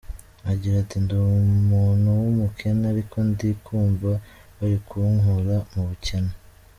Agira 0.51 0.75
ati 0.83 0.97
“Ndi 1.03 1.15
umuntu 1.19 2.09
w’umukene 2.21 2.83
ariko 2.93 3.17
ndi 3.29 3.49
kumva 3.63 4.11
bari 4.57 4.77
kunkura 4.87 5.57
mu 5.73 5.81
bukene. 5.89 6.33